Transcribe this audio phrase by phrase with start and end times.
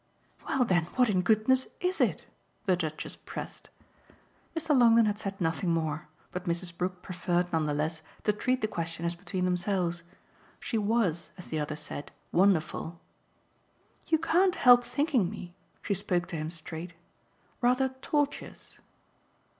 [0.47, 2.25] "Well then what in goodness is it?"
[2.65, 3.69] the Duchess pressed.
[4.57, 4.75] Mr.
[4.75, 6.75] Longdon had said nothing more, but Mrs.
[6.75, 10.01] Brook preferred none the less to treat the question as between themselves.
[10.59, 12.99] She WAS, as the others said, wonderful.
[14.07, 15.53] "You can't help thinking me"
[15.83, 16.95] she spoke to him straight
[17.61, 18.79] "rather tortuous."